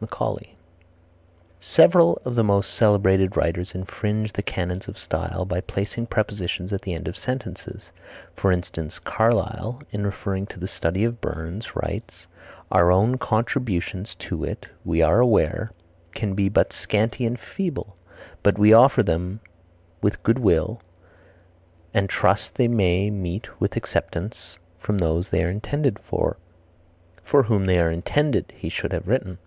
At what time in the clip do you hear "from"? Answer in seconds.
24.78-24.98